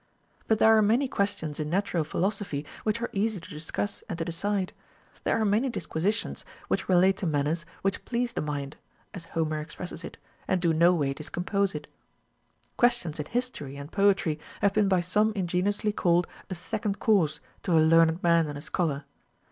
[0.47, 4.25] But there are many questions in natural philosophy Avhich are easy to discuss and to
[4.25, 4.73] decide;
[5.25, 8.77] there are many disquisitions Avhich relate to manners, which please the mind
[9.13, 10.17] (as Homer expresses it)
[10.47, 11.85] and do no Λvay discompose it.
[12.77, 17.77] Questions in history and poetry have been by some ingeniously called a second course to
[17.77, 19.03] a learned man and a scholar.